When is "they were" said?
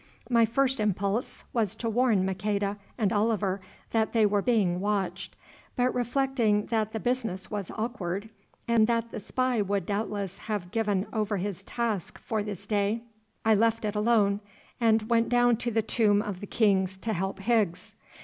4.13-4.41